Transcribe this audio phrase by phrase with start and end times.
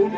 [0.00, 0.08] चाहे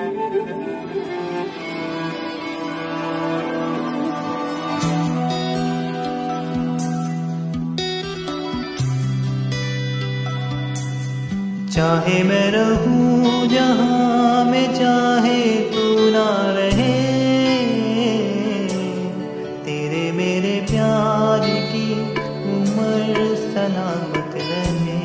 [12.23, 15.41] मैं रहूँ जहाँ मैं चाहे
[15.71, 16.27] तू ना
[16.57, 16.93] रहे,
[19.65, 21.41] तेरे मेरे प्यार
[21.73, 21.89] की
[22.53, 25.01] उम्र सलामत रहे।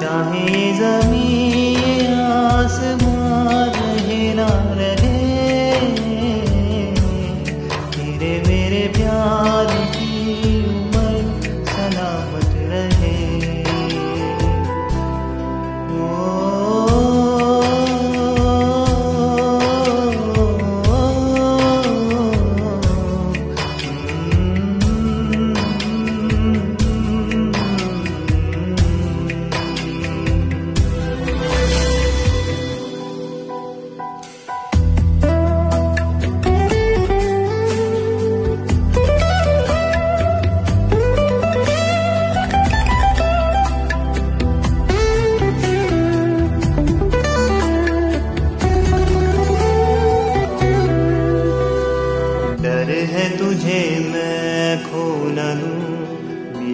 [0.00, 0.46] चाहे
[0.78, 1.51] ज़मीन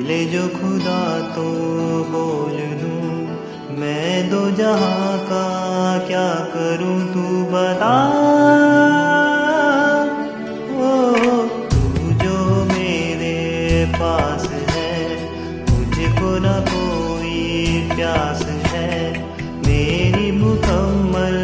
[0.08, 1.42] लूँ जो खुदा तो
[2.08, 3.26] बोल दूँ।
[3.78, 5.46] मैं दो जहाँ का
[6.06, 7.92] क्या करूँ तू बता।
[10.78, 10.92] ओ,
[11.68, 11.80] तू
[12.24, 15.24] जो मेरे पास है,
[15.60, 19.18] मुझको न कोई प्यास है।
[19.66, 21.37] मेरी मुकम्मल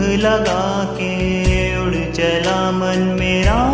[0.00, 3.64] पंख लगा के उड़ चला मन मेरा।